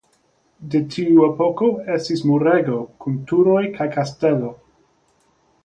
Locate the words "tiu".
0.93-1.19